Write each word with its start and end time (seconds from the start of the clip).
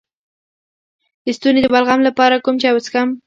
د 1.23 1.27
ستوني 1.37 1.59
د 1.63 1.67
بلغم 1.73 1.99
لپاره 2.07 2.41
کوم 2.45 2.55
چای 2.61 2.73
وڅښم؟ 2.73 3.09